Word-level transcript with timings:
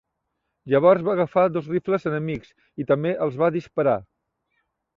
Llavors 0.73 1.03
va 1.07 1.11
agafar 1.17 1.43
dos 1.57 1.67
rifles 1.75 2.09
enemics 2.13 2.51
i 2.85 2.89
també 2.93 3.15
els 3.27 3.39
va 3.43 3.53
disparar. 3.59 3.97